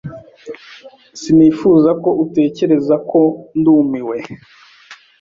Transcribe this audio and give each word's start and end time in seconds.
Sinifuzaga 1.19 1.99
ko 2.05 2.09
utekereza 2.23 2.95
ko 3.09 3.19
ndumiwe. 3.57 4.17